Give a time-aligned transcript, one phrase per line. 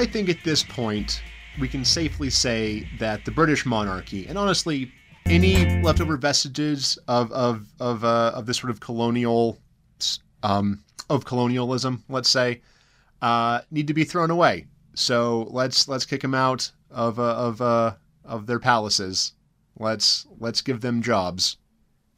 [0.00, 1.22] I think at this point,
[1.60, 4.90] we can safely say that the British monarchy, and honestly,
[5.26, 9.58] any leftover vestiges of of of, uh, of this sort of colonial,
[10.42, 12.62] um, of colonialism, let's say,
[13.20, 14.64] uh, need to be thrown away.
[14.94, 17.92] So let's let's kick them out of uh, of uh,
[18.24, 19.34] of their palaces.
[19.78, 21.58] Let's let's give them jobs.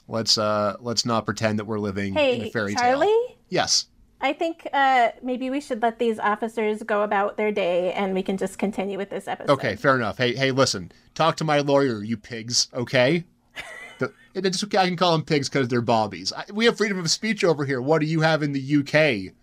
[0.06, 3.08] Let's uh let's not pretend that we're living hey, in a fairy Charlie?
[3.08, 3.36] tale.
[3.48, 3.88] Yes.
[4.22, 8.22] I think uh, maybe we should let these officers go about their day, and we
[8.22, 9.52] can just continue with this episode.
[9.52, 10.16] Okay, fair enough.
[10.16, 10.92] Hey, hey, listen.
[11.14, 12.68] Talk to my lawyer, you pigs.
[12.72, 13.24] Okay.
[13.98, 14.78] the, it's okay.
[14.78, 16.32] I can call them pigs because they're bobbies.
[16.32, 17.82] I, we have freedom of speech over here.
[17.82, 19.34] What do you have in the UK?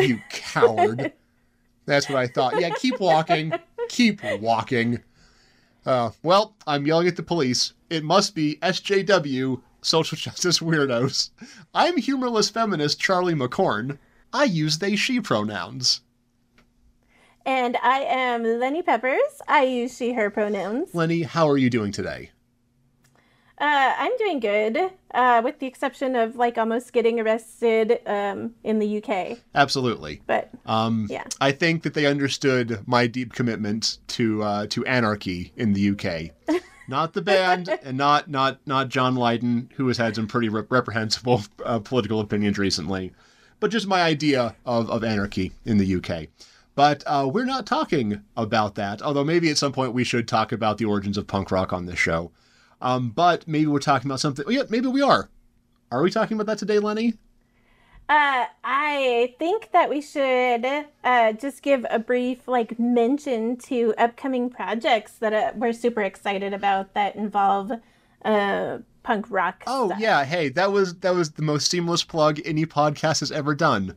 [0.00, 1.12] You coward.
[1.86, 2.60] That's what I thought.
[2.60, 3.52] Yeah, keep walking.
[3.88, 5.02] Keep walking.
[5.84, 7.74] Uh, well, I'm yelling at the police.
[7.90, 11.30] It must be SJW, social justice weirdos.
[11.74, 13.98] I'm humorless feminist Charlie McCorn.
[14.34, 16.00] I use they, she pronouns.
[17.46, 19.40] And I am Lenny Peppers.
[19.46, 20.92] I use she, her pronouns.
[20.92, 22.30] Lenny, how are you doing today?
[23.58, 28.80] Uh, I'm doing good, uh, with the exception of like almost getting arrested um, in
[28.80, 29.38] the UK.
[29.54, 30.20] Absolutely.
[30.26, 35.52] But um, yeah, I think that they understood my deep commitment to uh, to anarchy
[35.56, 36.60] in the UK.
[36.88, 40.72] not the band, and not not not John Lydon, who has had some pretty rep-
[40.72, 43.12] reprehensible uh, political opinions recently,
[43.64, 46.28] but just my idea of, of anarchy in the UK.
[46.74, 50.52] But uh, we're not talking about that, although maybe at some point we should talk
[50.52, 52.30] about the origins of punk rock on this show.
[52.82, 54.44] Um, but maybe we're talking about something.
[54.50, 55.30] Yeah, maybe we are.
[55.90, 57.14] Are we talking about that today, Lenny?
[58.06, 60.66] Uh, I think that we should
[61.02, 66.52] uh, just give a brief like mention to upcoming projects that uh, we're super excited
[66.52, 67.72] about that involve
[68.26, 69.62] uh, punk rock.
[69.66, 70.00] Oh stuff.
[70.00, 73.96] yeah, hey, that was that was the most seamless plug any podcast has ever done.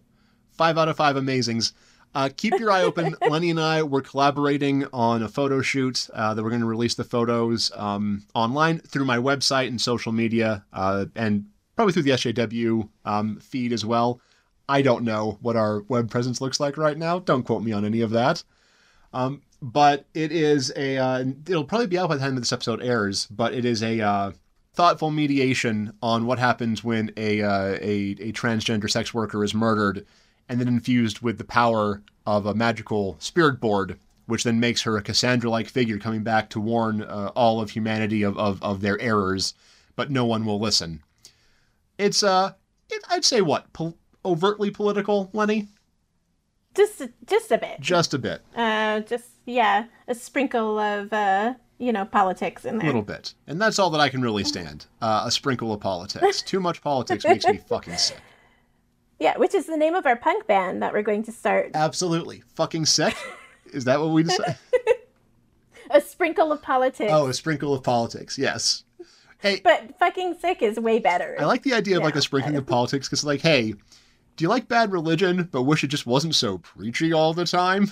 [0.52, 1.74] Five out of five amazings.
[2.14, 3.16] Uh, keep your eye open.
[3.30, 6.96] Lenny and I were collaborating on a photo shoot uh, that we're going to release
[6.96, 11.46] the photos um, online through my website and social media, uh, and
[11.76, 14.22] probably through the SJW um, feed as well.
[14.70, 17.20] I don't know what our web presence looks like right now.
[17.20, 18.44] Don't quote me on any of that.
[19.14, 20.98] Um, but it is a.
[20.98, 23.28] Uh, it'll probably be out by the time this episode airs.
[23.28, 24.32] But it is a uh,
[24.78, 30.06] thoughtful mediation on what happens when a, uh, a a transgender sex worker is murdered
[30.48, 34.96] and then infused with the power of a magical spirit board, which then makes her
[34.96, 38.82] a Cassandra like figure coming back to warn uh, all of humanity of, of, of,
[38.82, 39.56] their errors,
[39.96, 41.02] but no one will listen.
[41.98, 42.54] It's, uh,
[42.92, 43.74] it, I'd say what?
[43.74, 45.70] Pol- overtly political, Lenny?
[46.76, 47.80] Just, just a bit.
[47.80, 48.42] Just a bit.
[48.56, 52.86] Uh, just, yeah, a sprinkle of, uh, you know, politics in there.
[52.86, 53.34] A little bit.
[53.48, 54.86] And that's all that I can really stand.
[55.02, 56.42] Uh, a sprinkle of politics.
[56.42, 58.18] Too much politics makes me fucking sick.
[59.20, 61.72] Yeah, which is the name of our punk band that we're going to start.
[61.74, 62.44] Absolutely.
[62.56, 63.16] Fucking sick?
[63.74, 64.56] Is that what we decided?
[65.90, 67.12] a sprinkle of politics.
[67.14, 68.84] Oh, a sprinkle of politics, yes.
[69.40, 71.36] Hey, but fucking sick is way better.
[71.40, 73.74] I like the idea of like a sprinkling of politics because, like, hey,
[74.36, 77.92] do you like bad religion but wish it just wasn't so preachy all the time?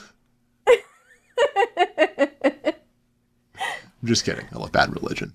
[4.05, 4.45] I'm just kidding.
[4.53, 5.33] I love bad religion.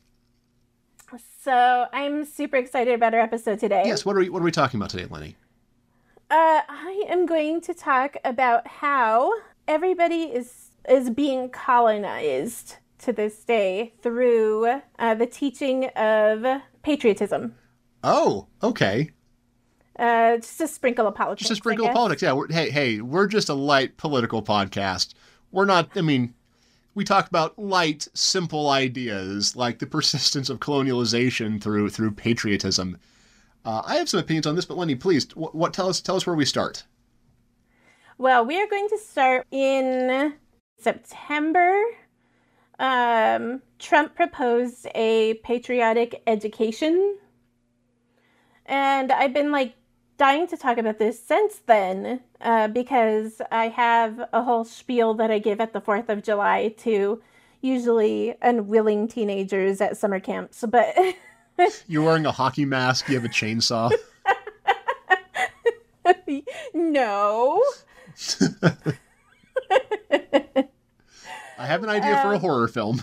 [1.42, 3.82] So I'm super excited about our episode today.
[3.84, 4.04] Yes.
[4.04, 5.34] What are we What are we talking about today, Lenny?
[6.30, 9.32] Uh, I am going to talk about how
[9.66, 17.56] everybody is is being colonized to this day through uh, the teaching of patriotism.
[18.04, 19.10] Oh, okay.
[19.98, 21.40] Uh, just a sprinkle of politics.
[21.40, 22.22] Just a sprinkle of politics.
[22.22, 22.40] Yeah.
[22.48, 25.14] hey, hey, we're just a light political podcast.
[25.50, 25.88] We're not.
[25.96, 26.34] I mean,
[26.94, 32.98] we talk about light, simple ideas like the persistence of colonialization through through patriotism.
[33.64, 36.16] Uh, I have some opinions on this, but Lenny, please, what, what tell us tell
[36.16, 36.84] us where we start.
[38.18, 40.34] Well, we are going to start in
[40.78, 41.82] September.
[42.78, 47.18] Um, Trump proposed a patriotic education,
[48.66, 49.74] and I've been like
[50.20, 55.30] dying to talk about this since then uh, because I have a whole spiel that
[55.30, 57.22] I give at the Fourth of July to
[57.62, 60.94] usually unwilling teenagers at summer camps, but.
[61.88, 63.08] You're wearing a hockey mask.
[63.08, 63.90] You have a chainsaw.
[66.74, 67.62] no.
[71.58, 73.02] I have an idea um, for a um, horror film.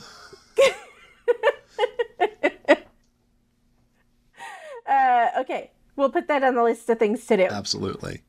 [4.88, 7.44] uh, okay, we'll put that on the list of things to do.
[7.44, 8.22] Absolutely.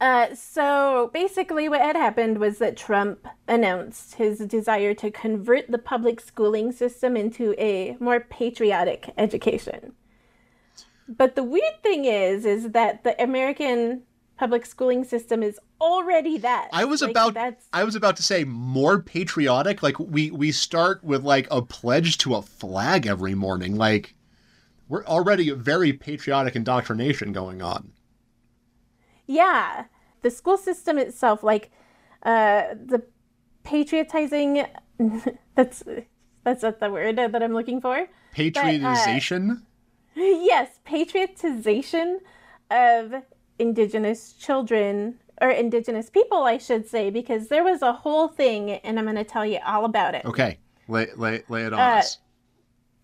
[0.00, 5.78] Uh, so basically, what had happened was that Trump announced his desire to convert the
[5.78, 9.94] public schooling system into a more patriotic education.
[11.08, 14.02] But the weird thing is, is that the American
[14.36, 16.68] public schooling system is already that.
[16.72, 19.82] I was Like, about that's I was about to say more patriotic.
[19.82, 23.76] Like we we start with like a pledge to a flag every morning.
[23.76, 24.14] Like
[24.88, 27.92] we're already a very patriotic indoctrination going on.
[29.26, 29.84] yeah.
[30.22, 31.70] The school system itself, like
[32.22, 33.02] uh, the
[33.62, 34.66] patriotizing.
[35.54, 35.82] that's
[36.44, 38.08] that's not the word that I'm looking for.
[38.34, 39.62] Patriotization.
[40.14, 42.18] yes, patriotization
[42.70, 43.14] of
[43.58, 48.98] indigenous children or indigenous people, I should say, because there was a whole thing, and
[48.98, 50.24] I'm going to tell you all about it.
[50.24, 50.58] okay,
[50.88, 52.18] lay lay lay it on Uh, us.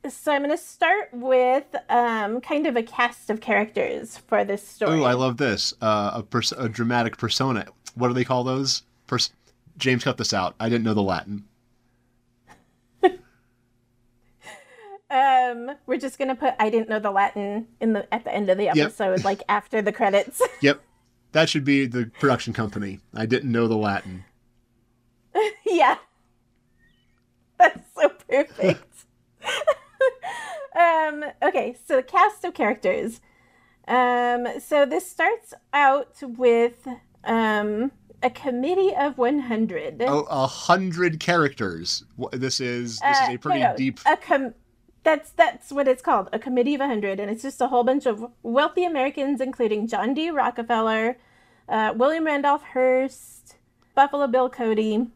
[0.09, 4.67] So I'm going to start with um, kind of a cast of characters for this
[4.67, 5.01] story.
[5.01, 5.75] Oh, I love this.
[5.83, 7.67] Uh, a pers- a dramatic persona.
[7.95, 8.83] What do they call those?
[9.07, 9.33] Pers-
[9.77, 10.55] James, cut this out.
[10.59, 11.45] I didn't know the Latin.
[15.11, 18.33] Um, we're just going to put I didn't know the Latin in the at the
[18.33, 20.41] end of the episode, like after the credits.
[20.61, 20.81] Yep,
[21.33, 23.01] that should be the production company.
[23.13, 24.25] I didn't know the Latin.
[25.67, 25.97] yeah.
[27.59, 28.95] That's so perfect.
[30.77, 33.21] Um, okay, so the cast of characters.
[33.89, 36.87] Um, so this starts out with
[37.25, 37.91] um,
[38.23, 40.03] a committee of 100.
[40.07, 42.05] Oh, a hundred characters.
[42.33, 44.01] This is this is Uh, a pretty no, no, deep.
[44.07, 44.55] A com-
[45.03, 48.07] that's that's what it's called, a committee of 100, and it's just a whole bunch
[48.07, 50.31] of wealthy Americans, including John D.
[50.31, 51.17] Rockefeller,
[51.69, 53.57] uh, William Randolph Hearst,
[53.95, 55.07] Buffalo Bill Cody,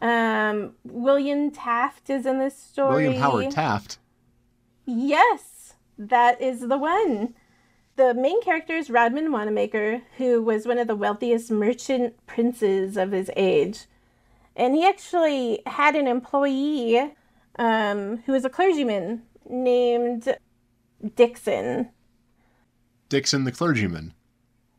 [0.00, 3.04] um, William Taft is in this story.
[3.04, 3.98] William Howard Taft.
[4.90, 7.34] Yes, that is the one.
[7.96, 13.12] The main character is Rodman Wanamaker, who was one of the wealthiest merchant princes of
[13.12, 13.84] his age.
[14.56, 17.12] And he actually had an employee
[17.58, 20.38] um, who was a clergyman named
[21.14, 21.90] Dixon.
[23.10, 24.14] Dixon the clergyman.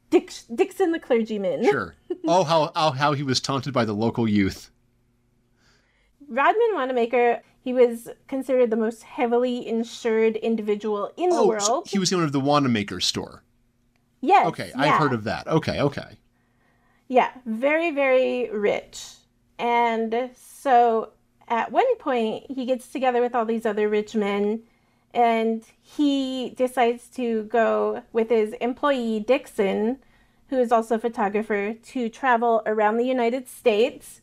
[0.09, 1.65] Dix- Dixon the clergyman.
[1.65, 1.93] Sure.
[2.27, 4.71] oh, how, how how he was taunted by the local youth.
[6.27, 11.87] Rodman Wanamaker, he was considered the most heavily insured individual in the Oh, so world.
[11.89, 13.43] he was the owner of the Wanamaker store.
[14.21, 14.47] yes.
[14.47, 14.81] Okay, yeah.
[14.81, 15.47] I've heard of that.
[15.47, 16.17] Okay, okay.
[17.07, 19.05] Yeah, very, very rich.
[19.57, 21.09] And so
[21.47, 24.61] at one point, he gets together with all these other rich men
[25.13, 29.97] and he decides to go with his employee, Dixon,
[30.49, 34.21] who is also a photographer, to travel around the United States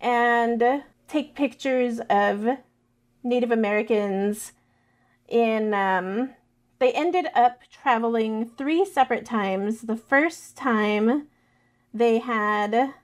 [0.00, 2.48] and take pictures of
[3.22, 4.52] Native Americans
[5.28, 5.74] in.
[5.74, 6.30] Um,
[6.78, 9.82] they ended up traveling three separate times.
[9.82, 11.26] The first time
[11.92, 12.94] they had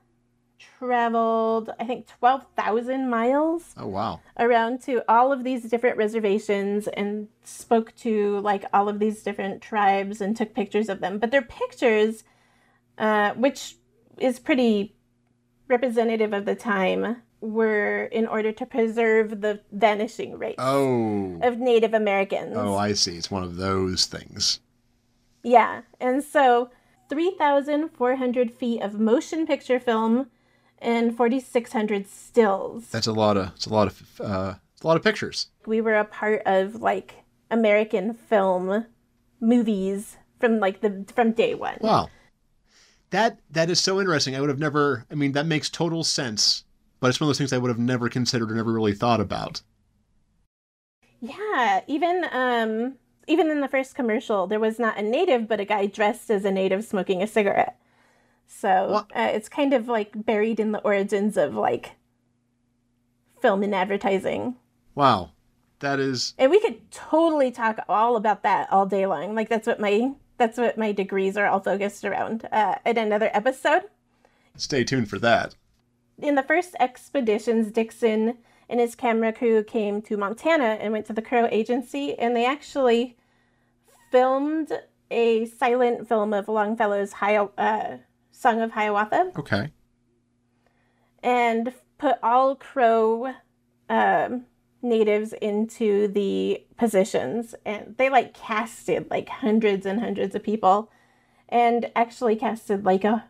[0.58, 4.20] traveled, I think, 12,000 miles Oh wow.
[4.38, 9.60] around to all of these different reservations and spoke to like all of these different
[9.60, 11.18] tribes and took pictures of them.
[11.18, 12.24] But their pictures,
[12.96, 13.76] uh, which
[14.18, 14.96] is pretty
[15.68, 21.38] representative of the time, were in order to preserve the vanishing rate Oh.
[21.42, 22.54] of Native Americans.
[22.56, 23.16] Oh, I see.
[23.16, 24.60] It's one of those things.
[25.42, 26.70] Yeah, and so
[27.08, 30.28] 3,400 feet of motion picture film
[30.78, 32.88] and 4,600 stills.
[32.90, 33.48] That's a lot of.
[33.54, 34.20] It's a lot of.
[34.20, 35.48] Uh, it's a lot of pictures.
[35.66, 37.14] We were a part of like
[37.50, 38.86] American film
[39.40, 41.78] movies from like the from day one.
[41.80, 42.08] Wow.
[43.10, 44.34] That that is so interesting.
[44.36, 45.06] I would have never.
[45.10, 46.64] I mean, that makes total sense.
[47.00, 49.20] But it's one of those things I would have never considered or never really thought
[49.20, 49.62] about.
[51.20, 55.64] Yeah, even um even in the first commercial, there was not a native, but a
[55.64, 57.78] guy dressed as a native smoking a cigarette.
[58.46, 61.96] So uh, it's kind of like buried in the origins of like
[63.40, 64.56] film and advertising.
[64.94, 65.32] Wow.
[65.80, 66.34] That is.
[66.38, 69.34] And we could totally talk all about that all day long.
[69.34, 72.48] Like that's what my that's what my degrees are all focused around.
[72.52, 73.82] Uh, in another episode,
[74.56, 75.54] Stay tuned for that.
[76.18, 81.12] In the first expeditions, Dixon and his camera crew came to Montana and went to
[81.12, 83.16] the Crow Agency, and they actually
[84.10, 84.72] filmed
[85.10, 87.98] a silent film of Longfellow's Hi- uh,
[88.32, 89.70] Song of Hiawatha Okay.
[91.22, 93.32] and put all Crow
[93.88, 94.46] um,
[94.82, 97.54] natives into the positions.
[97.64, 100.90] And they like casted like hundreds and hundreds of people
[101.48, 103.24] and actually casted like a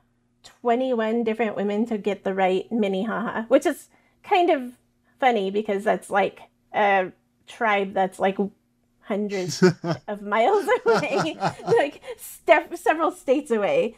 [0.61, 3.89] 21 different women to get the right Minnehaha, which is
[4.23, 4.73] kind of
[5.21, 6.41] funny because that's like
[6.75, 7.13] a
[7.47, 8.37] tribe that's like
[9.01, 9.63] hundreds
[10.09, 11.37] of miles away,
[11.67, 13.97] like step several states away.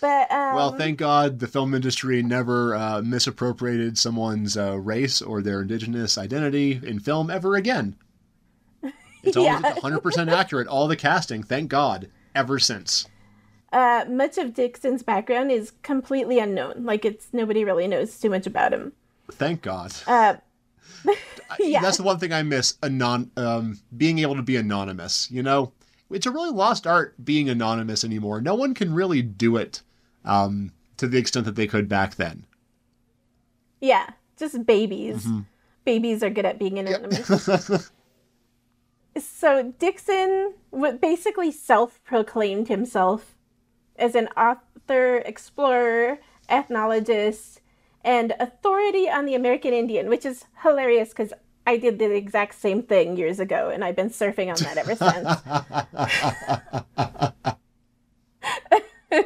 [0.00, 5.42] But um, Well, thank God the film industry never uh, misappropriated someone's uh, race or
[5.42, 7.96] their indigenous identity in film ever again.
[9.24, 9.74] It's always Yeah.
[9.74, 13.08] 100% accurate, all the casting, thank God, ever since.
[13.72, 16.84] Uh, much of Dixon's background is completely unknown.
[16.84, 18.92] Like it's nobody really knows too much about him.
[19.30, 19.92] Thank God.
[20.06, 20.36] Uh,
[21.58, 21.80] yeah.
[21.80, 22.74] That's the one thing I miss.
[22.82, 25.30] Anon- um, being able to be anonymous.
[25.30, 25.72] You know,
[26.10, 28.40] it's a really lost art being anonymous anymore.
[28.40, 29.82] No one can really do it
[30.24, 32.46] um, to the extent that they could back then.
[33.80, 34.08] Yeah,
[34.38, 35.24] just babies.
[35.24, 35.40] Mm-hmm.
[35.84, 37.48] Babies are good at being anonymous.
[37.48, 37.80] Yep.
[39.22, 40.54] so Dixon
[41.00, 43.34] basically self-proclaimed himself
[43.98, 47.60] as an author, explorer, ethnologist,
[48.04, 51.32] and authority on the American Indian, which is hilarious because
[51.66, 54.94] I did the exact same thing years ago, and I've been surfing on that ever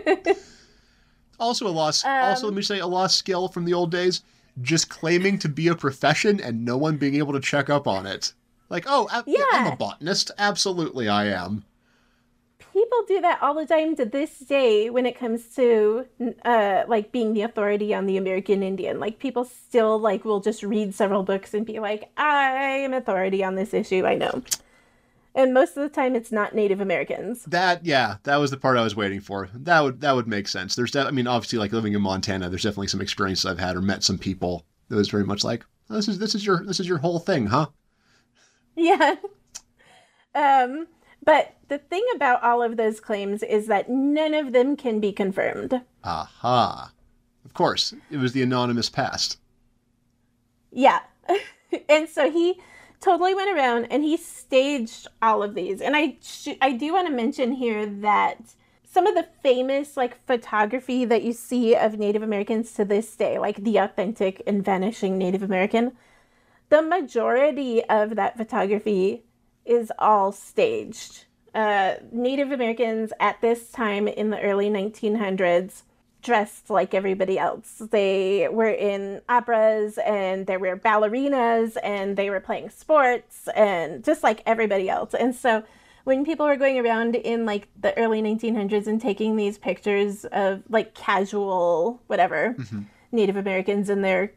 [0.09, 0.39] since.
[1.39, 2.05] also a lost.
[2.05, 4.23] Um, also, let me say a lost skill from the old days:
[4.61, 8.07] just claiming to be a profession and no one being able to check up on
[8.07, 8.33] it.
[8.69, 9.45] Like, oh, I, yeah.
[9.53, 10.31] I'm a botanist.
[10.39, 11.65] Absolutely, I am
[12.73, 16.07] people do that all the time to this day when it comes to
[16.45, 18.99] uh, like being the authority on the American Indian.
[18.99, 23.45] Like people still like will just read several books and be like, I am authority
[23.45, 24.05] on this issue.
[24.07, 24.43] I know.
[25.35, 27.45] And most of the time, it's not Native Americans.
[27.45, 29.49] That yeah, that was the part I was waiting for.
[29.55, 30.75] That would that would make sense.
[30.75, 33.75] There's, de- I mean, obviously, like living in Montana, there's definitely some experiences I've had
[33.75, 36.63] or met some people that was very much like, oh, this is this is your
[36.67, 37.67] this is your whole thing, huh?
[38.75, 39.17] Yeah.
[40.35, 40.87] um,
[41.25, 45.13] but the thing about all of those claims is that none of them can be
[45.13, 45.81] confirmed.
[46.05, 46.93] Aha.
[47.45, 49.39] Of course, it was the anonymous past.
[50.71, 51.01] Yeah.
[51.89, 52.61] and so he
[53.01, 55.81] totally went around and he staged all of these.
[55.81, 58.39] And I sh- I do want to mention here that
[58.85, 63.39] some of the famous like photography that you see of Native Americans to this day,
[63.39, 65.93] like the authentic and vanishing Native American,
[66.69, 69.25] the majority of that photography
[69.65, 71.25] is all staged.
[71.55, 75.83] Uh, Native Americans at this time in the early 1900s
[76.23, 77.83] dressed like everybody else.
[77.91, 84.23] They were in operas and there were ballerinas and they were playing sports and just
[84.23, 85.15] like everybody else.
[85.15, 85.65] And so
[86.05, 90.63] when people were going around in like the early 1900s and taking these pictures of
[90.69, 92.83] like casual whatever mm-hmm.
[93.11, 94.33] Native Americans in their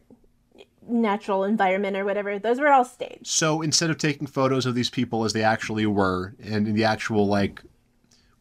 [0.88, 2.40] natural environment or whatever.
[2.40, 3.28] Those were all staged.
[3.28, 6.84] So instead of taking photos of these people as they actually were and in the
[6.84, 7.62] actual like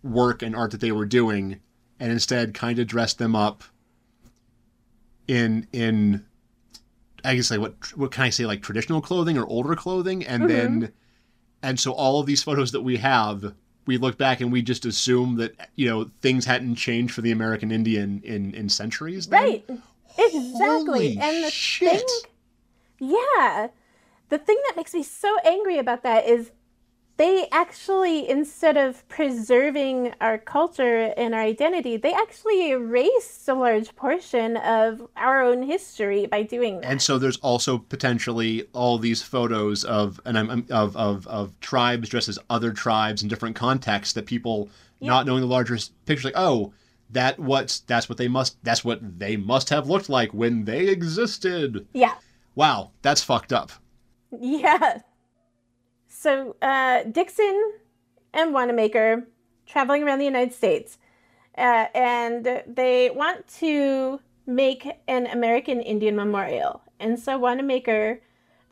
[0.03, 1.61] work and art that they were doing,
[1.99, 3.65] and instead kind of dressed them up
[5.27, 6.25] in in
[7.25, 10.45] I guess like what what can I say like traditional clothing or older clothing, and
[10.45, 10.53] mm-hmm.
[10.53, 10.93] then
[11.63, 13.55] and so all of these photos that we have.
[13.87, 17.33] We look back and we just assume that you know things hadn't changed for the
[17.33, 19.27] American Indian in in centuries.
[19.27, 19.43] Then?
[19.43, 19.65] Right,
[20.17, 21.17] exactly.
[21.17, 21.99] Holy and the shit.
[21.99, 22.31] thing
[22.99, 23.69] yeah.
[24.29, 26.51] The thing that makes me so angry about that is
[27.17, 33.95] they actually, instead of preserving our culture and our identity, they actually erased a large
[33.95, 36.91] portion of our own history by doing that.
[36.91, 42.09] And so there's also potentially all these photos of and I'm, of, of of tribes
[42.09, 45.11] dressed as other tribes in different contexts that people yeah.
[45.11, 46.73] not knowing the larger picture, like oh,
[47.11, 50.89] that what's that's what they must that's what they must have looked like when they
[50.89, 51.87] existed.
[51.93, 52.15] Yeah.
[52.55, 53.73] Wow, that's fucked up.
[54.31, 55.01] Yeah.
[56.09, 57.73] So uh, Dixon
[58.33, 59.27] and Wanamaker
[59.67, 60.99] traveling around the United States,
[61.59, 66.83] uh, and they want to make an American Indian memorial.
[67.01, 68.21] And so Wanamaker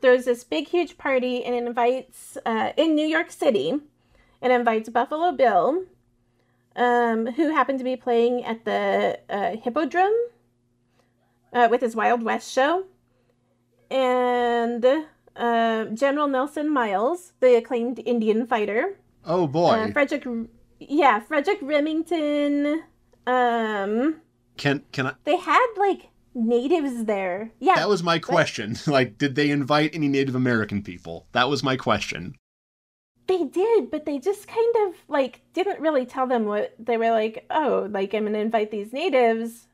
[0.01, 3.81] throws this big, huge party and invites uh, in New York City,
[4.41, 5.85] and invites Buffalo Bill,
[6.77, 10.15] um, who happened to be playing at the uh, Hippodrome
[11.53, 12.85] uh, with his Wild West show
[13.93, 14.85] and
[15.37, 18.97] uh, General Nelson Miles, the acclaimed Indian fighter.
[19.25, 19.71] Oh boy.
[19.71, 20.27] Uh, Frederic,
[20.81, 22.83] yeah, Frederic Remington.
[23.27, 24.21] Um,
[24.57, 25.15] can can I?
[25.25, 27.53] They had like natives there.
[27.61, 27.77] Yeah.
[27.77, 28.77] That was my question.
[28.85, 28.87] But...
[28.93, 31.27] like, did they invite any Native American people?
[31.33, 32.35] That was my question.
[33.29, 37.11] They did, but they just kind of like didn't really tell them what they were
[37.11, 37.47] like.
[37.51, 39.69] Oh, like I'm gonna invite these natives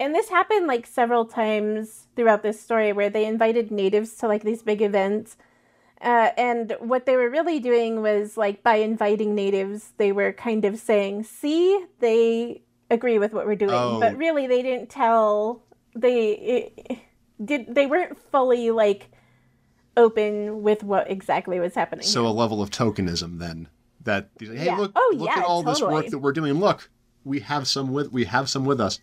[0.00, 4.42] and this happened like several times throughout this story where they invited natives to like
[4.42, 5.36] these big events.
[6.00, 10.64] Uh, and what they were really doing was like by inviting natives, they were kind
[10.64, 13.74] of saying, see, they agree with what we're doing.
[13.74, 14.00] Oh.
[14.00, 15.62] But really, they didn't tell,
[15.94, 16.98] they it,
[17.44, 19.10] did, they weren't fully like
[19.96, 22.06] open with what exactly was happening.
[22.06, 23.68] So a level of tokenism then
[24.04, 24.76] that, hey, yeah.
[24.78, 25.74] look, oh, look yeah, at all totally.
[25.74, 26.54] this work that we're doing.
[26.54, 26.88] Look,
[27.24, 28.98] we have some with, we have some with us.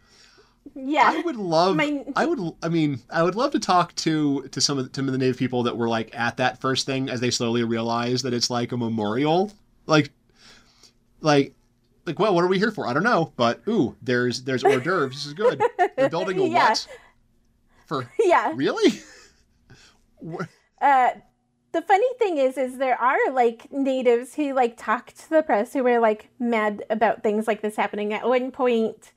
[0.76, 1.76] Yeah, I would love.
[1.76, 2.04] My...
[2.16, 2.40] I would.
[2.64, 5.18] I mean, I would love to talk to to some of the, some of the
[5.18, 8.50] native people that were like at that first thing as they slowly realize that it's
[8.50, 9.52] like a memorial.
[9.86, 10.12] Like,
[11.22, 11.54] like
[12.08, 12.88] like, well, what are we here for?
[12.88, 15.14] I don't know, but ooh, there's there's hors d'oeuvres.
[15.14, 15.62] This is good.
[15.96, 16.70] They're building a Yeah.
[16.70, 16.88] what?
[17.86, 18.54] For yeah.
[18.56, 19.02] really?
[20.80, 21.10] Uh,
[21.72, 25.74] the funny thing is, is there are like natives who like talk to the press
[25.74, 28.14] who were like mad about things like this happening.
[28.14, 29.12] At one point,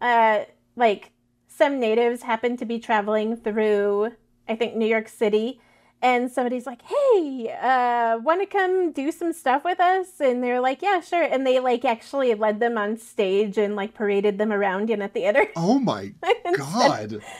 [0.00, 0.40] uh,
[0.76, 1.10] like
[1.48, 4.12] some natives happened to be traveling through,
[4.48, 5.60] I think, New York City.
[6.02, 10.60] And somebody's like, "Hey, uh, want to come do some stuff with us?" And they're
[10.60, 14.52] like, "Yeah, sure." And they like actually led them on stage and like paraded them
[14.52, 15.48] around in a theater.
[15.56, 16.12] oh my
[16.56, 17.22] god!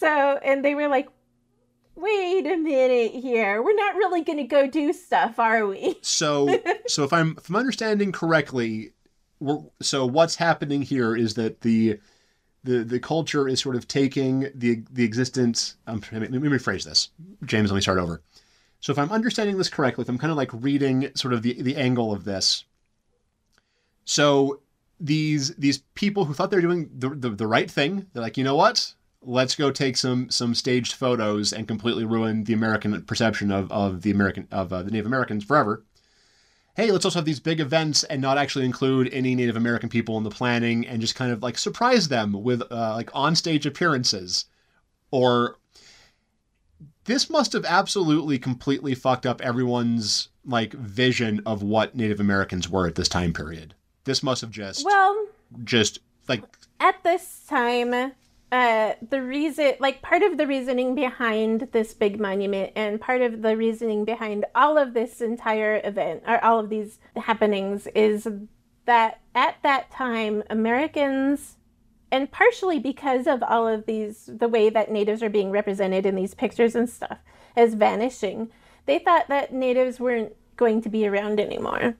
[0.00, 1.08] So, and they were like,
[1.96, 3.62] wait a minute here.
[3.62, 5.98] We're not really going to go do stuff, are we?
[6.02, 8.92] So so if I'm if I'm understanding correctly,
[9.80, 11.98] so what's happening here is that the
[12.64, 15.76] the the culture is sort of taking the the existence.
[15.86, 17.10] Um, let me rephrase this,
[17.44, 17.70] James.
[17.70, 18.22] Let me start over.
[18.80, 21.60] So if I'm understanding this correctly, if I'm kind of like reading sort of the
[21.62, 22.64] the angle of this,
[24.04, 24.60] so
[25.00, 28.36] these these people who thought they were doing the, the the right thing, they're like,
[28.36, 28.94] you know what?
[29.22, 34.02] Let's go take some some staged photos and completely ruin the American perception of, of
[34.02, 35.84] the American of uh, the Native Americans forever
[36.78, 40.16] hey, let's also have these big events and not actually include any Native American people
[40.16, 44.44] in the planning and just kind of like surprise them with uh, like on-stage appearances.
[45.10, 45.56] Or
[47.04, 52.86] this must have absolutely completely fucked up everyone's like vision of what Native Americans were
[52.86, 53.74] at this time period.
[54.04, 55.26] This must have just Well,
[55.64, 56.44] just like
[56.78, 58.12] at this time,
[58.50, 63.42] uh, the reason, like part of the reasoning behind this big monument and part of
[63.42, 68.26] the reasoning behind all of this entire event or all of these happenings is
[68.86, 71.56] that at that time, Americans,
[72.10, 76.14] and partially because of all of these, the way that natives are being represented in
[76.14, 77.18] these pictures and stuff
[77.54, 78.50] as vanishing,
[78.86, 81.96] they thought that natives weren't going to be around anymore.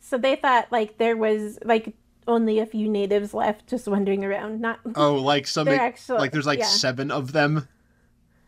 [0.00, 1.94] So they thought like there was like
[2.30, 4.60] only a few natives left just wandering around.
[4.60, 6.64] Not oh like some actual- like there's like yeah.
[6.66, 7.68] seven of them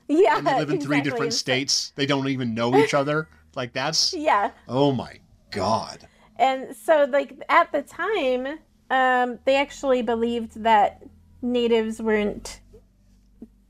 [0.08, 1.92] yeah, and they live in three different states.
[1.96, 3.28] They don't even know each other.
[3.54, 5.18] Like that's Yeah, oh my
[5.50, 6.06] god.
[6.36, 8.58] and so like at the time,
[8.90, 11.02] um, they actually believed that
[11.40, 12.60] natives weren't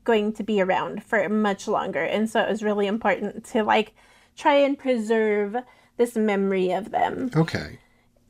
[0.03, 3.93] going to be around for much longer, and so it was really important to like
[4.35, 5.55] try and preserve
[5.97, 7.29] this memory of them.
[7.35, 7.79] Okay.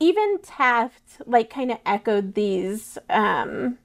[0.04, 3.78] Even Taft like kind of echoed these um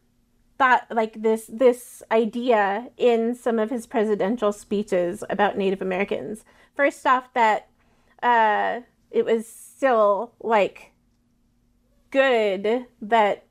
[0.57, 6.43] thought like this this idea in some of his presidential speeches about Native Americans.
[6.75, 7.69] First off that
[8.21, 10.91] uh it was still like
[12.11, 13.45] good that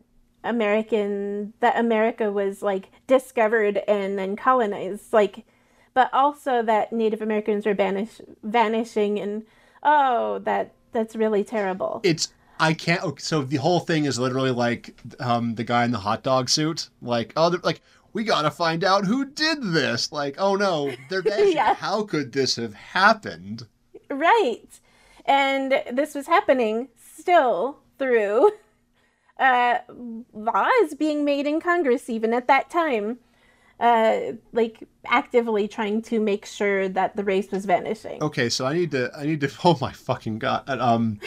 [0.44, 5.46] American that America was like discovered and then colonized like
[5.94, 9.44] but also that Native Americans were banish, vanishing and
[9.82, 12.02] oh that that's really terrible.
[12.04, 13.02] it's I can't.
[13.02, 16.48] okay, So the whole thing is literally like um, the guy in the hot dog
[16.48, 16.88] suit.
[17.00, 17.80] Like, oh, like
[18.12, 20.12] we gotta find out who did this.
[20.12, 21.22] Like, oh no, they're.
[21.48, 21.74] Yeah.
[21.74, 23.66] How could this have happened?
[24.10, 24.80] Right.
[25.24, 28.52] And this was happening still through
[29.38, 29.78] uh,
[30.32, 33.18] laws being made in Congress, even at that time,
[33.78, 38.22] uh, like actively trying to make sure that the race was vanishing.
[38.22, 39.10] Okay, so I need to.
[39.16, 39.50] I need to.
[39.64, 40.68] Oh my fucking god.
[40.68, 41.20] Um.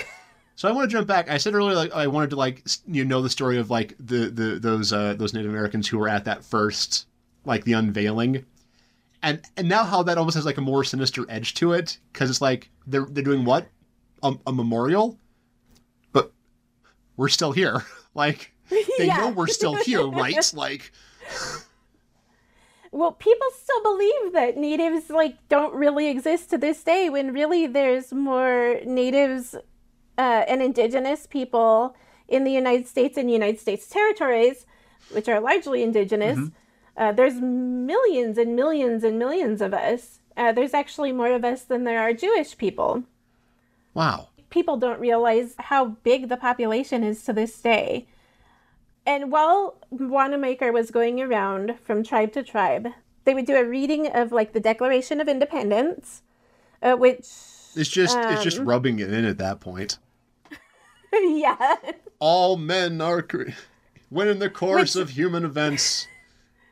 [0.62, 1.28] So I want to jump back.
[1.28, 4.30] I said earlier, like I wanted to like you know the story of like the
[4.30, 7.08] the those uh those Native Americans who were at that first
[7.46, 8.46] like the unveiling,
[9.24, 12.30] and and now how that almost has like a more sinister edge to it because
[12.30, 13.70] it's like they're they're doing what
[14.22, 15.18] a, a memorial,
[16.12, 16.32] but
[17.18, 17.84] we're still here.
[18.14, 19.18] Like they Yeah.
[19.18, 20.52] know we're still here, right?
[20.54, 20.92] Like
[22.92, 27.66] Well, people still believe that natives like don't really exist to this day when really
[27.66, 29.56] there's more natives
[30.24, 31.96] uh, and indigenous people
[32.36, 34.58] in the United States and United States territories,
[35.16, 36.40] which are largely indigenous.
[37.02, 37.38] Uh, there's
[37.96, 40.02] millions and millions and millions of us.
[40.38, 42.92] Uh, there's actually more of us than there are Jewish people.
[43.94, 44.20] wow.
[44.58, 48.06] People don't realize how big the population is to this day.
[49.06, 52.86] And while Wanamaker was going around from tribe to tribe,
[53.24, 56.22] they would do a reading of like the Declaration of Independence,
[56.84, 57.28] uh, which
[57.82, 58.68] It's just it's just Um.
[58.72, 59.92] rubbing it in at that point.
[61.38, 61.76] yeah,
[62.20, 63.50] all men are cre-
[64.10, 66.08] when in the course Which- of human events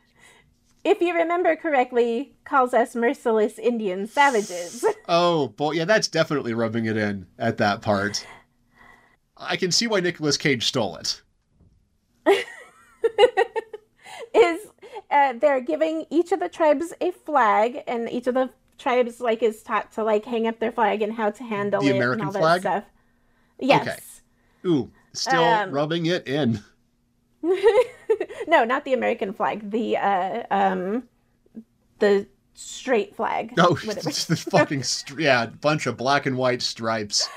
[0.83, 4.85] if you remember correctly, calls us merciless Indian savages.
[5.09, 8.25] oh boy yeah that's definitely rubbing it in at that part
[9.37, 11.21] i can see why Nicolas cage stole it
[14.33, 14.67] is
[15.11, 19.41] uh, they're giving each of the tribes a flag, and each of the tribes like
[19.41, 22.27] is taught to like hang up their flag and how to handle The it American
[22.27, 22.61] and all flag?
[22.61, 22.89] that stuff.
[23.59, 23.81] Yes.
[23.87, 23.97] Okay.
[24.65, 26.61] Ooh, still Um, rubbing it in.
[28.47, 29.69] no, not the American flag.
[29.71, 31.03] The uh, um,
[31.99, 33.53] the straight flag.
[33.57, 37.29] Oh, it's the fucking str- yeah, a bunch of black and white stripes.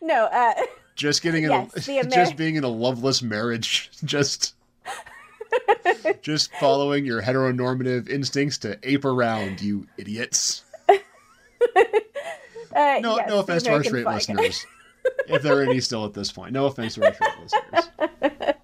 [0.00, 0.54] no, uh,
[0.96, 3.90] Just getting in Yes, a, Amer- just being in a loveless marriage.
[4.04, 4.54] Just
[6.22, 10.64] just following your heteronormative instincts to ape around, you idiots.
[10.88, 10.94] uh,
[13.00, 14.14] No, yes, no offense to our straight flag.
[14.16, 14.66] listeners,
[15.28, 16.52] if there are any still at this point.
[16.52, 18.54] No offense to our straight listeners.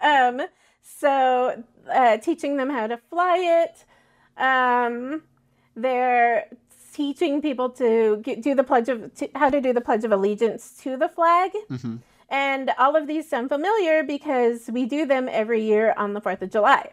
[0.00, 0.40] um,
[0.82, 3.84] so uh, teaching them how to fly it.
[4.40, 5.22] Um,
[5.74, 6.46] they're
[6.92, 10.12] teaching people to get, do the pledge of to, how to do the pledge of
[10.12, 11.50] allegiance to the flag.
[11.70, 12.00] Mhm.
[12.28, 16.42] And all of these sound familiar because we do them every year on the 4th
[16.42, 16.90] of July.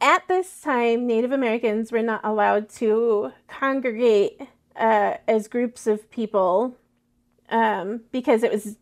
[0.00, 4.40] At this time, Native Americans were not allowed to congregate
[4.80, 6.74] uh, as groups of people
[7.50, 8.76] um, because it was,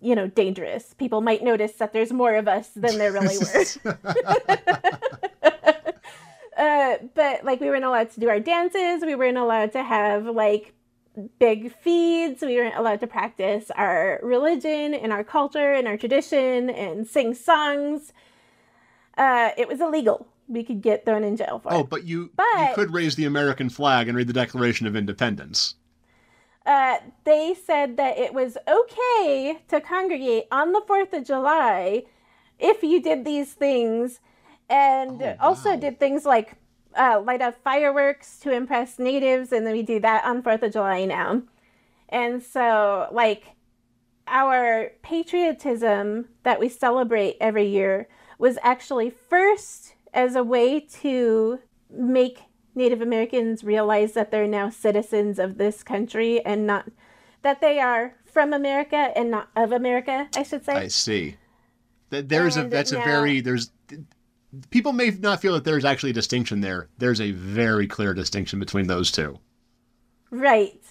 [0.00, 0.94] you know, dangerous.
[0.94, 3.64] People might notice that there's more of us than there really were.
[6.58, 9.04] uh, but like, we weren't allowed to do our dances.
[9.04, 10.74] We weren't allowed to have like
[11.38, 12.42] big feeds.
[12.42, 17.34] We weren't allowed to practice our religion and our culture and our tradition and sing
[17.34, 18.12] songs.
[19.16, 20.26] Uh, it was illegal.
[20.48, 21.90] We could get thrown in jail for oh, it.
[21.90, 25.74] but you but, you could raise the American flag and read the Declaration of Independence.
[26.64, 32.04] Uh, they said that it was okay to congregate on the 4th of July
[32.58, 34.20] if you did these things
[34.68, 36.56] and Oh, also did things like
[36.94, 40.72] uh, light up fireworks to impress natives, and then we do that on 4th of
[40.72, 41.42] July now.
[42.08, 43.54] And so, like,
[44.26, 48.08] our patriotism that we celebrate every year
[48.38, 52.40] was actually first as a way to make
[52.74, 56.90] Native Americans realize that they're now citizens of this country and not
[57.42, 60.72] that they are from America and not of America, I should say.
[60.72, 61.36] I see.
[62.10, 63.70] Th- There's a And that's a very there's
[64.70, 66.88] people may not feel that there's actually a distinction there.
[66.98, 69.38] There's a very clear distinction between those two.
[70.30, 70.82] Right.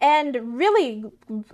[0.00, 1.04] And really,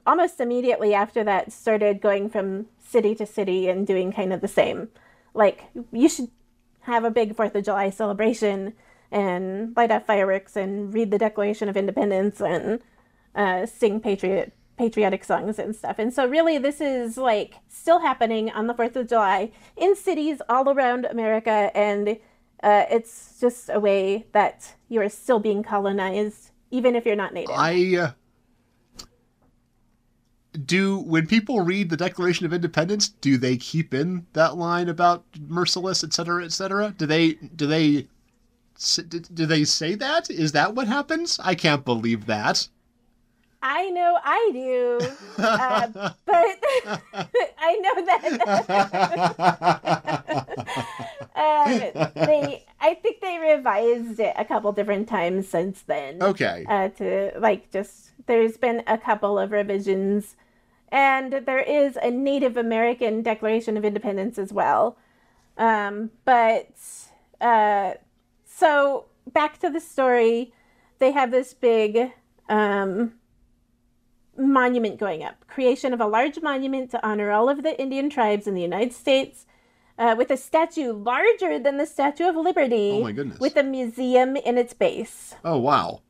[0.06, 4.48] almost immediately after that, started going from city to city and doing kind of the
[4.48, 4.88] same.
[5.34, 6.30] Like, you should
[6.82, 8.74] have a big Fourth of July celebration
[9.10, 12.80] and light up fireworks and read the Declaration of Independence and
[13.34, 15.98] uh, sing patriot patriotic songs and stuff.
[15.98, 20.40] And so, really, this is like still happening on the Fourth of July in cities
[20.48, 22.18] all around America, and
[22.62, 27.34] uh, it's just a way that you are still being colonized, even if you're not
[27.34, 27.54] native.
[27.54, 28.10] I uh,
[30.52, 35.24] do when people read the Declaration of Independence, do they keep in that line about
[35.40, 36.94] merciless, et cetera, et cetera?
[36.96, 38.08] Do they do they
[38.98, 40.30] do they say that?
[40.30, 41.38] Is that what happens?
[41.42, 42.68] I can't believe that.
[43.64, 44.98] I know I do,
[45.38, 45.88] uh,
[46.26, 46.58] but
[47.58, 48.22] I know that
[51.34, 52.64] uh, they.
[52.80, 56.22] I think they revised it a couple different times since then.
[56.22, 56.64] okay.
[56.68, 60.36] Uh, to like just there's been a couple of revisions,
[60.88, 64.96] and there is a Native American Declaration of Independence as well.
[65.56, 66.74] Um, but
[67.40, 67.94] uh,
[68.44, 70.52] so back to the story,
[70.98, 72.12] they have this big
[72.48, 73.14] um,
[74.36, 75.46] monument going up.
[75.46, 78.92] Creation of a large monument to honor all of the Indian tribes in the United
[78.92, 79.46] States,
[80.02, 83.38] uh, with a statue larger than the Statue of Liberty, Oh my goodness.
[83.38, 85.34] with a museum in its base.
[85.44, 86.02] Oh wow.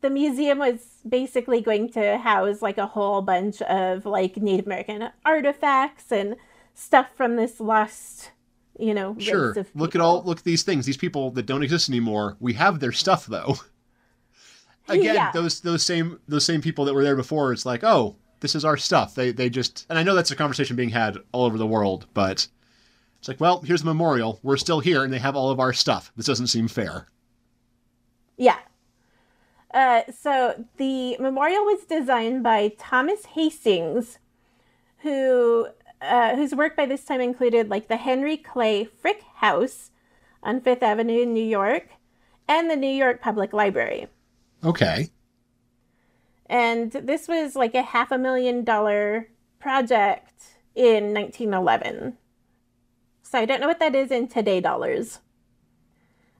[0.00, 5.10] The museum was basically going to house like a whole bunch of like Native American
[5.26, 6.36] artifacts and
[6.72, 8.30] stuff from this lost,
[8.78, 9.66] you know, race Sure.
[9.74, 10.86] Look at all look at these things.
[10.86, 12.36] These people that don't exist anymore.
[12.40, 13.56] We have their stuff though.
[14.88, 15.30] Again, Yeah.
[15.32, 17.52] those those same those same people that were there before.
[17.52, 19.14] It's like, oh, this is our stuff.
[19.14, 22.06] They they just and I know that's a conversation being had all over the world,
[22.14, 22.48] but
[23.20, 24.40] it's like, well, here's a memorial.
[24.42, 26.10] We're still here, and they have all of our stuff.
[26.16, 27.06] This doesn't seem fair.
[28.38, 28.56] Yeah.
[29.74, 34.18] Uh, so the memorial was designed by Thomas Hastings,
[35.00, 35.68] who
[36.00, 39.90] uh, whose work by this time included like the Henry Clay Frick House
[40.42, 41.88] on Fifth Avenue in New York,
[42.48, 44.08] and the New York Public Library.
[44.64, 45.10] Okay.
[46.46, 49.28] And this was like a half a million dollar
[49.58, 50.42] project
[50.74, 52.16] in 1911.
[53.30, 55.20] So I don't know what that is in today dollars.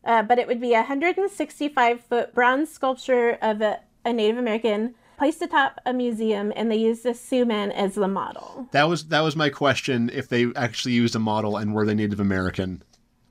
[0.05, 4.97] Uh, but it would be a 165 foot bronze sculpture of a, a Native American
[5.17, 8.67] placed atop a museum, and they used a Sioux man as the model.
[8.73, 10.11] That was that was my question.
[10.13, 12.83] If they actually used a model and were they Native American,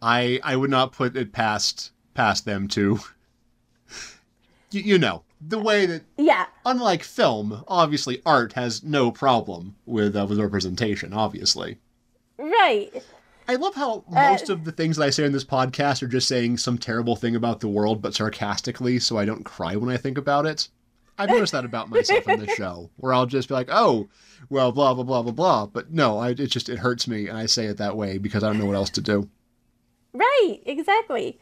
[0.02, 3.00] I I would not put it past past them to.
[4.72, 6.46] You, you know, the way that, Yeah.
[6.64, 11.12] unlike film, obviously art has no problem with uh, with representation.
[11.12, 11.80] Obviously,
[12.38, 12.92] Right.
[13.50, 16.28] I love how most of the things that I say in this podcast are just
[16.28, 19.98] saying some terrible thing about the world, but sarcastically, so I don't cry when I
[19.98, 20.70] think about it.
[21.18, 24.08] I've noticed that about myself in this show, where I'll just be like, "Oh,
[24.52, 27.40] well, blah blah blah blah blah," but no, I, it just it hurts me, and
[27.40, 29.28] I say it that way because I don't know what else to do.
[30.14, 31.40] Right, exactly.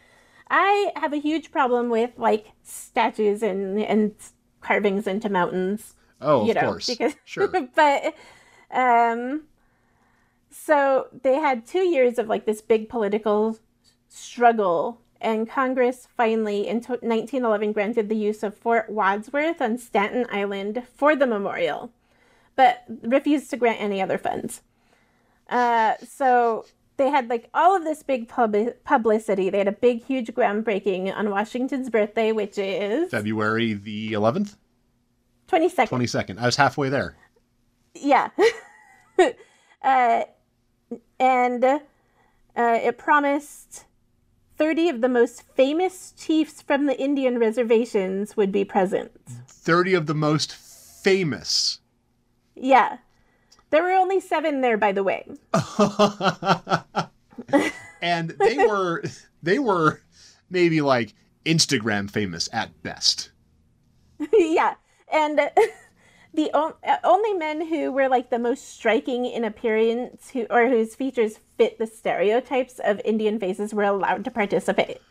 [0.50, 4.16] I have a huge problem with like statues and and
[4.62, 5.94] carvings into mountains.
[6.22, 7.50] Oh, of know, course, because sure.
[7.76, 8.16] but
[8.72, 9.42] um
[10.68, 13.58] so they had 2 years of like this big political
[14.10, 20.84] struggle and Congress finally in 1911 granted the use of Fort Wadsworth on Staten Island
[21.00, 21.92] for the memorial
[22.56, 24.62] but refused to grant any other funds.
[25.50, 26.66] Uh, so
[26.98, 29.50] they had like all of this big pub- publicity.
[29.52, 34.58] They had a big, huge groundbreaking on Washington's birthday, which is February the eleventh,
[35.48, 35.88] 22nd.
[35.88, 36.40] twenty second.
[36.40, 37.16] I was halfway there.
[37.94, 38.30] Yeah.
[39.84, 40.24] uh,
[41.20, 41.80] and uh,
[42.56, 43.86] it promised
[44.58, 49.12] 30 of the most famous chiefs from the Indian reservations would be present.
[49.48, 51.80] Thirty of the most famous.
[52.56, 52.98] Yeah.
[53.70, 55.28] There were only seven there, by the way.
[58.02, 59.04] and they were
[59.44, 60.02] they were
[60.50, 61.14] maybe like
[61.46, 63.30] Instagram famous at best.
[64.34, 64.76] yeah.
[65.12, 65.40] And
[66.38, 70.70] the on- uh, only men who were like the most striking in appearance who, or
[70.70, 75.02] whose features fit the stereotypes of Indian faces were allowed to participate.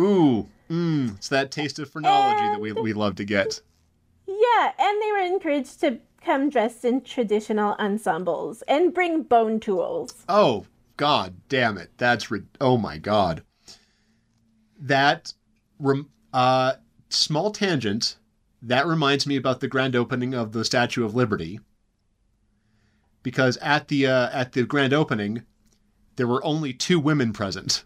[0.00, 3.60] Ooh, mm, it's that taste of phrenology that we, we love to get.
[4.30, 10.12] Yeah, and they were encouraged to come dressed in traditional ensembles and bring bone tools.
[10.28, 10.66] Oh,
[10.98, 11.90] god damn it.
[11.96, 13.42] That's ri- oh my god.
[14.80, 15.32] That
[15.78, 16.74] rem- uh
[17.08, 18.16] small tangent
[18.62, 21.60] that reminds me about the grand opening of the Statue of Liberty.
[23.22, 25.42] Because at the uh, at the grand opening
[26.16, 27.84] there were only two women present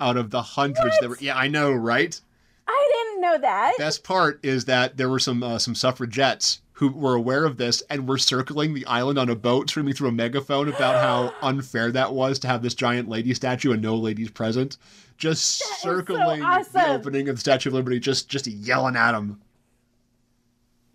[0.00, 2.18] out of the hundreds that were Yeah, I know, right?
[2.66, 3.74] I didn't know that.
[3.78, 7.82] Best part is that there were some uh, some suffragettes who were aware of this
[7.88, 11.90] and were circling the island on a boat, screaming through a megaphone about how unfair
[11.90, 14.76] that was to have this giant lady statue and no ladies present.
[15.16, 16.82] Just so circling the awesome.
[16.82, 19.40] opening of the Statue of Liberty, just just yelling at them.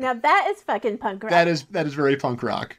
[0.01, 1.31] Now that is fucking punk rock.
[1.31, 2.77] That is that is very punk rock.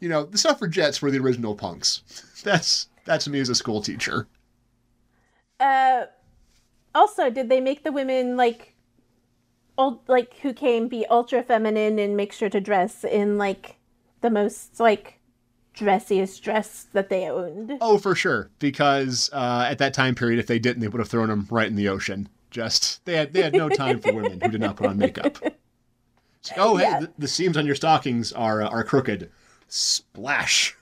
[0.00, 2.02] You know, the suffragettes were the original punks.
[2.42, 4.26] That's that's me as a school teacher.
[5.60, 6.06] uh
[6.94, 8.74] also did they make the women like
[9.78, 13.76] old like who came be ultra feminine and make sure to dress in like
[14.20, 15.18] the most like
[15.74, 18.50] dressiest dress that they owned Oh, for sure.
[18.58, 21.66] Because uh, at that time period, if they didn't, they would have thrown them right
[21.66, 22.28] in the ocean.
[22.50, 25.38] Just they had they had no time for women who did not put on makeup.
[26.56, 27.00] Oh, hey, Yeah.
[27.00, 29.30] the, the seams on your stockings are uh, are crooked.
[29.68, 30.76] Splash.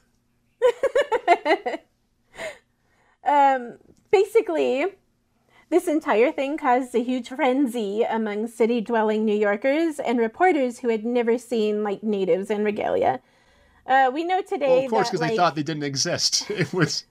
[3.26, 3.78] um
[4.10, 4.86] basically
[5.70, 10.88] this entire thing caused a huge frenzy among city dwelling New Yorkers and reporters who
[10.88, 13.20] had never seen like natives in regalia.
[13.86, 16.50] Uh, we know today Well, of course, because like, they thought they didn't exist.
[16.50, 17.04] It was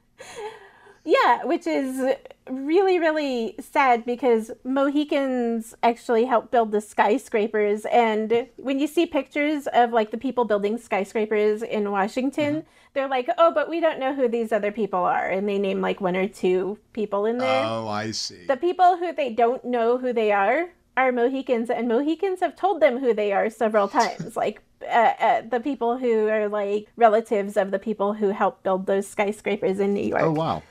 [1.05, 2.15] Yeah, which is
[2.49, 7.85] really, really sad because Mohicans actually helped build the skyscrapers.
[7.85, 13.29] And when you see pictures of like the people building skyscrapers in Washington, they're like,
[13.37, 15.29] oh, but we don't know who these other people are.
[15.29, 17.63] And they name like one or two people in there.
[17.65, 18.45] oh, I see.
[18.47, 22.81] The people who they don't know who they are are Mohicans, and Mohicans have told
[22.81, 24.35] them who they are several times.
[24.35, 28.85] like uh, uh, the people who are like relatives of the people who helped build
[28.85, 30.21] those skyscrapers in New York.
[30.23, 30.63] Oh wow.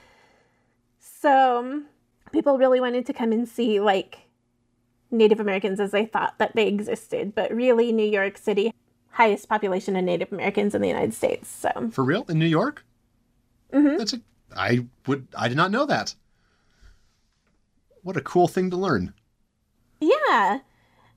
[1.21, 1.87] So um,
[2.33, 4.19] people really wanted to come and see like
[5.11, 8.73] Native Americans as they thought that they existed, but really New York City
[9.11, 11.49] highest population of Native Americans in the United States.
[11.49, 12.85] So For real in New York?
[13.73, 13.99] Mhm.
[13.99, 14.21] That's a.
[14.57, 15.27] I would.
[15.37, 16.15] I did not know that.
[18.03, 19.13] What a cool thing to learn.
[20.01, 20.61] yeah.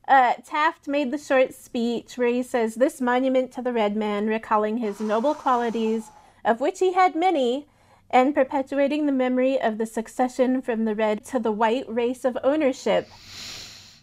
[0.08, 4.28] Uh, Taft made the short speech where he says, This monument to the red man,
[4.28, 6.10] recalling his noble qualities,
[6.44, 7.68] of which he had many,
[8.12, 12.38] and perpetuating the memory of the succession from the red to the white race of
[12.44, 13.08] ownership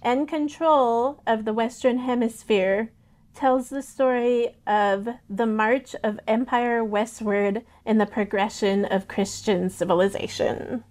[0.02, 2.90] and control of the Western Hemisphere,
[3.34, 10.82] tells the story of the march of empire westward and the progression of Christian civilization.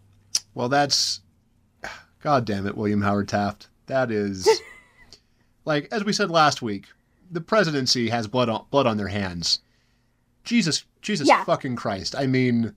[0.53, 1.21] Well, that's.
[2.21, 3.67] God damn it, William Howard Taft.
[3.87, 4.47] That is.
[5.65, 6.85] like, as we said last week,
[7.29, 9.59] the presidency has blood on, blood on their hands.
[10.43, 11.43] Jesus, Jesus Yeah.
[11.43, 12.15] fucking Christ.
[12.15, 12.75] I mean,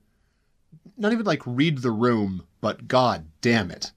[0.97, 3.91] not even like read the room, but God damn it.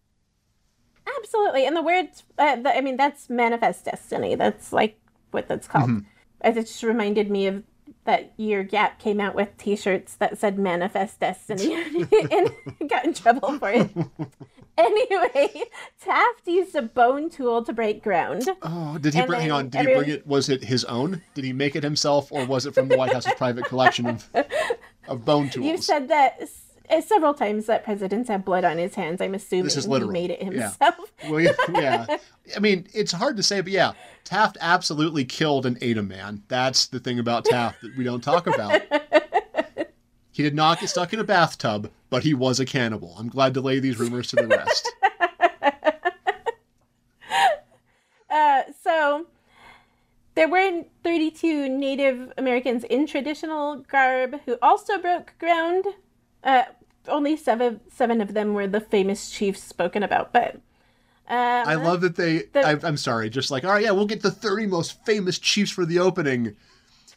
[1.18, 1.66] absolutely.
[1.66, 4.34] And the words, uh, the, I mean, that's manifest destiny.
[4.34, 4.98] That's like
[5.30, 5.90] what that's called.
[5.90, 6.48] Mm-hmm.
[6.48, 7.62] It just reminded me of
[8.04, 11.74] that year Gap came out with T-shirts that said "Manifest Destiny"
[12.30, 12.50] and
[12.88, 13.90] got in trouble for it.
[14.78, 15.62] anyway,
[16.00, 18.48] Taft used a bone tool to break ground.
[18.62, 19.40] Oh, did he bring?
[19.40, 19.68] Hang on.
[19.68, 20.26] Did he bring it?
[20.26, 21.22] Was it his own?
[21.34, 24.28] Did he make it himself, or was it from the White House's private collection of
[25.08, 25.66] of bone tools?
[25.66, 26.48] You've said that
[27.06, 29.20] several times that presidents have blood on his hands.
[29.20, 30.50] I'm assuming This is he made it Yeah.
[30.70, 30.94] himself.
[31.28, 32.06] Well, yeah, yeah.
[32.56, 33.92] I mean, it's hard to say, but yeah,
[34.24, 36.42] Taft absolutely killed and ate a man.
[36.48, 38.82] That's the thing about Taft that we don't talk about.
[40.30, 43.14] He did not get stuck in a bathtub, but he was a cannibal.
[43.18, 44.90] I'm glad to lay these rumors to the rest.
[48.30, 49.26] Uh, so
[50.34, 55.84] there were 32 Native Americans in traditional garb who also broke ground.
[56.44, 56.64] Uh,
[57.08, 60.54] only seven seven of them were the famous chiefs spoken about, but
[61.28, 62.42] um, I love that they.
[62.52, 65.38] The- I, I'm sorry, just like, all right, yeah, we'll get the 30 most famous
[65.38, 66.54] chiefs for the opening.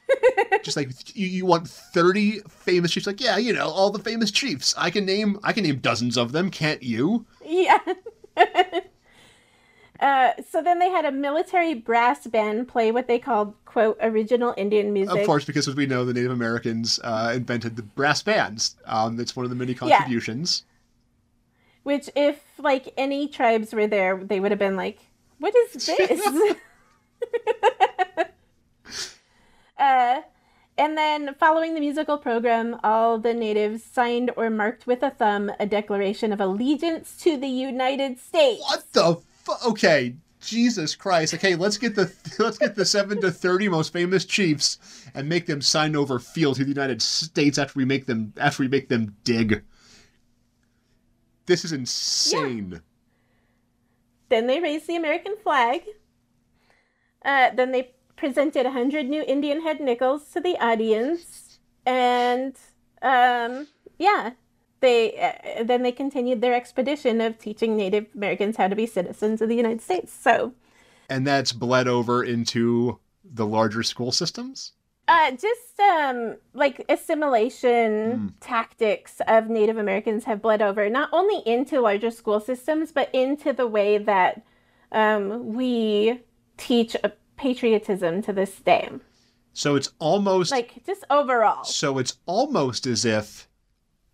[0.63, 4.31] just like you, you want 30 famous chiefs, like yeah, you know, all the famous
[4.31, 4.73] chiefs.
[4.77, 6.49] I can name, I can name dozens of them.
[6.49, 7.25] Can't you?
[7.45, 7.79] Yeah.
[9.99, 14.53] uh, so then they had a military brass band play what they called quote original
[14.57, 15.19] Indian music.
[15.19, 18.75] Of course, because as we know, the Native Americans uh, invented the brass bands.
[18.85, 19.79] Um, it's one of the many Yeah.
[19.79, 20.63] contributions.
[21.83, 24.99] Which, if like any tribes were there, they would have been like,
[25.39, 26.21] "What is this?"
[29.79, 30.21] uh,
[30.77, 35.51] and then, following the musical program, all the natives signed or marked with a thumb
[35.59, 38.61] a declaration of allegiance to the United States.
[38.61, 39.17] What the?
[39.65, 41.33] Okay, Jesus Christ.
[41.33, 44.77] Okay, let's get the let's get the seven to thirty most famous chiefs
[45.13, 48.63] and make them sign over field to the United States after we make them after
[48.63, 49.63] we make them dig.
[51.45, 52.81] This is insane.
[54.29, 55.83] Then they raised the American flag.
[57.23, 61.59] Uh, then they presented a 100 new Indian head nickels to the audience.
[61.85, 62.55] And
[63.01, 64.31] um, yeah,
[64.79, 69.41] they uh, then they continued their expedition of teaching Native Americans how to be citizens
[69.41, 70.13] of the United States.
[70.13, 70.53] So
[71.09, 74.73] And that's bled over into the larger school systems.
[75.07, 81.79] uh, just um, like assimilation tactics of Native Americans have bled over not only into
[81.81, 84.43] larger school systems, but into the way that
[84.91, 86.21] um, we
[86.57, 86.95] teach
[87.37, 88.89] patriotism to this day.
[89.53, 91.63] So it's almost Like just overall.
[91.63, 93.47] So it's almost as if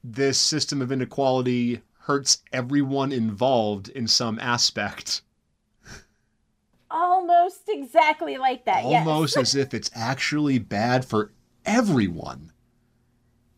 [0.03, 5.21] this system of inequality hurts everyone involved in some aspect.
[6.91, 8.83] Almost exactly like that.
[8.83, 9.41] Almost yes.
[9.41, 11.31] as if it's actually bad for
[11.65, 12.51] everyone.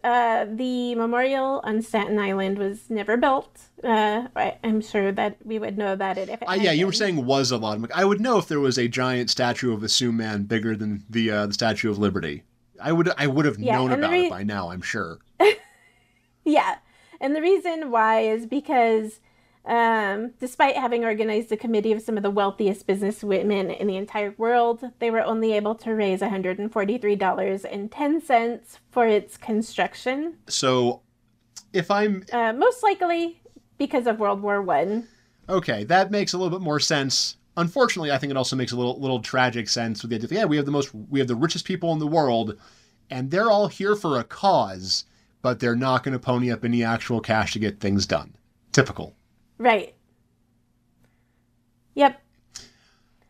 [0.03, 3.59] Uh, the memorial on Staten Island was never built.
[3.83, 6.47] Uh, I, I'm sure that we would know about it if it.
[6.47, 7.79] Uh, yeah, you were saying was a lot.
[7.93, 11.03] I would know if there was a giant statue of a Sioux man bigger than
[11.09, 12.43] the uh, the Statue of Liberty.
[12.79, 14.69] I would I would have Yeah, known about re- it by now.
[14.69, 15.17] I'm sure.
[16.45, 16.75] Yeah.
[17.19, 19.19] And the reason why is because
[19.65, 23.97] um, despite having organized a committee of some of the wealthiest business women in the
[23.97, 28.59] entire world, they were only able to raise $143.10
[28.91, 30.35] for its construction.
[30.47, 31.01] So,
[31.73, 33.41] if I'm Uh, most likely
[33.77, 35.07] because of World War One.
[35.49, 37.37] Okay, that makes a little bit more sense.
[37.57, 40.25] Unfortunately, I think it also makes a little little tragic sense with the idea.
[40.25, 42.57] Of, yeah, we have the most, we have the richest people in the world,
[43.09, 45.05] and they're all here for a cause,
[45.45, 48.33] but they're not going to pony up any actual cash to get things done.
[48.71, 49.15] Typical.
[49.59, 49.93] Right.
[51.93, 52.19] Yep.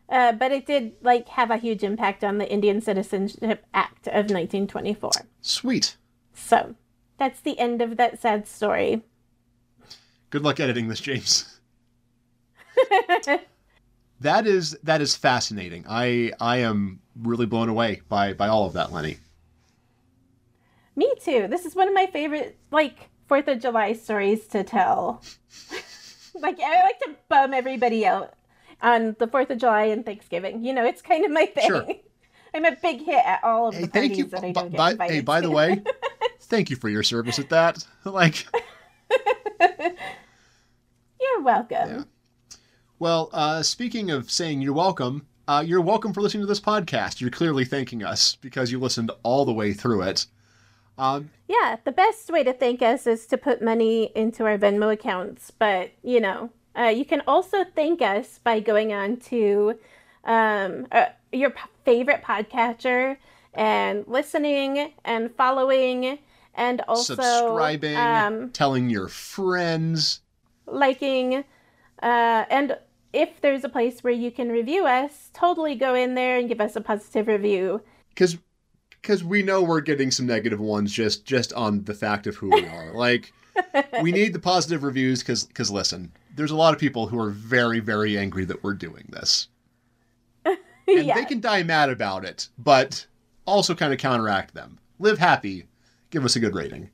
[0.08, 4.30] Uh, but it did like have a huge impact on the Indian Citizenship Act of
[4.30, 5.10] 1924.
[5.42, 5.98] Sweet.
[6.32, 6.74] So
[7.18, 9.02] that's the end of that sad story.
[10.30, 11.60] Good luck editing this, James.
[14.20, 15.84] that is that is fascinating.
[15.86, 19.18] I I am really blown away by by all of that, Lenny.
[20.96, 21.46] Me too.
[21.48, 25.22] This is one of my favorite like Fourth of July stories to tell.
[26.40, 28.34] like I like to bum everybody out
[28.82, 30.64] on the Fourth of July and Thanksgiving.
[30.64, 31.66] You know, it's kind of my thing.
[31.68, 31.86] Sure.
[32.54, 34.24] I'm a big hit at all of Hey, the thank you.
[34.26, 35.82] that I By, don't get by, invited hey, by the way,
[36.40, 37.86] thank you for your service at that.
[38.04, 38.46] Like.
[41.20, 41.88] You're welcome.
[41.90, 42.02] Yeah.
[42.98, 47.20] Well, uh, speaking of saying you're welcome, uh, you're welcome for listening to this podcast.
[47.20, 50.26] You're clearly thanking us because you listened all the way through it.
[50.98, 54.92] Um, Yeah, the best way to thank us is to put money into our Venmo
[54.92, 55.50] accounts.
[55.50, 59.78] But, you know, uh, you can also thank us by going on to
[60.24, 63.16] um, uh, your p- favorite podcatcher
[63.54, 66.18] and listening and following
[66.54, 70.20] and also subscribing, um, telling your friends.
[70.66, 71.44] liking
[72.02, 72.76] uh, and
[73.12, 76.60] if there's a place where you can review us, totally go in there and give
[76.60, 77.80] us a positive review.
[78.10, 78.36] Because
[79.06, 82.50] because we know we're getting some negative ones just just on the fact of who
[82.50, 82.92] we are.
[82.94, 83.32] like
[84.02, 87.30] we need the positive reviews because because listen, there's a lot of people who are
[87.30, 89.46] very very angry that we're doing this,
[90.44, 93.06] and they can die mad about it, but
[93.46, 94.78] also kind of counteract them.
[94.98, 95.66] Live happy.
[96.10, 96.90] Give us a good rating.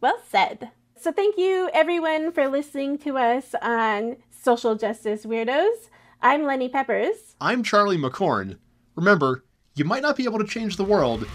[0.00, 0.70] Well said.
[0.96, 5.90] So, thank you everyone for listening to us on Social Justice Weirdos.
[6.22, 7.36] I'm Lenny Peppers.
[7.40, 8.56] I'm Charlie McCorn.
[8.96, 9.44] Remember,
[9.78, 11.26] you might not be able to change the world,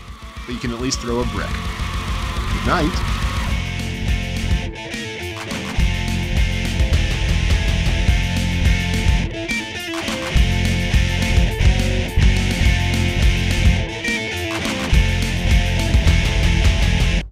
[0.46, 1.48] but you can at least throw a brick.
[1.48, 3.13] Good night.